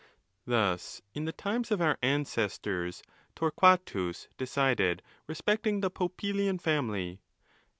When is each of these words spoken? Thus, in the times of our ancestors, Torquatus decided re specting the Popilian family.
Thus, 0.47 1.03
in 1.13 1.25
the 1.25 1.31
times 1.31 1.69
of 1.69 1.79
our 1.79 1.99
ancestors, 2.01 3.03
Torquatus 3.35 4.29
decided 4.35 5.03
re 5.27 5.35
specting 5.35 5.81
the 5.81 5.91
Popilian 5.91 6.57
family. 6.59 7.19